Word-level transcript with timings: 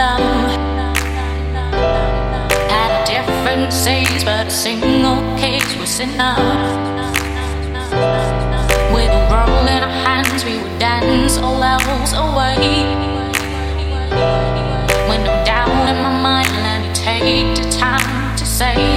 love. 0.00 0.20
Had 2.72 2.90
a 2.96 3.02
different 3.06 3.70
days, 3.84 4.24
but 4.24 4.46
a 4.46 4.50
single 4.50 5.20
case 5.38 5.76
was 5.76 6.00
enough. 6.00 6.38
With 8.94 9.12
a 9.20 9.22
roll 9.30 9.66
in 9.74 9.82
our 9.82 9.96
hands, 10.06 10.44
we 10.44 10.56
would 10.58 10.78
dance 10.78 11.36
all 11.38 11.62
else 11.62 12.12
away. 12.12 12.56
When 15.08 15.20
I'm 15.28 15.44
down 15.44 15.88
in 15.92 15.96
my 16.02 16.14
mind, 16.28 16.52
let 16.66 16.80
me 16.82 16.90
take 16.94 17.56
the 17.56 17.70
time 17.70 18.36
to 18.36 18.44
say. 18.44 18.89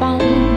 Thank 0.00 0.47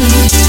Thank 0.00 0.32
you. 0.32 0.39